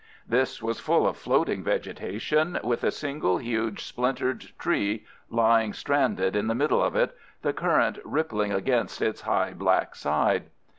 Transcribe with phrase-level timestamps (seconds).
[0.27, 6.47] This was full of floating vegetation, with a single huge splintered tree lying stranded in
[6.47, 10.45] the middle of it, the current rippling against its high black side.